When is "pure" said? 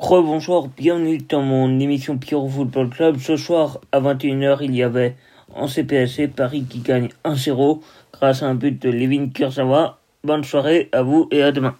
2.16-2.48